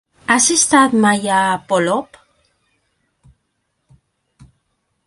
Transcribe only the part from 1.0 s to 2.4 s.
mai a Polop?